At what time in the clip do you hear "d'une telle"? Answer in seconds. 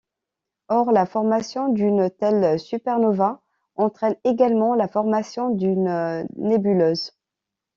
1.71-2.59